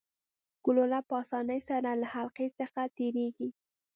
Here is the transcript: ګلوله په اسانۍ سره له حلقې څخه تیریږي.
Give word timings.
ګلوله 0.63 0.99
په 1.07 1.13
اسانۍ 1.21 1.59
سره 1.69 1.89
له 2.01 2.07
حلقې 2.13 2.47
څخه 2.59 2.81
تیریږي. 2.97 3.49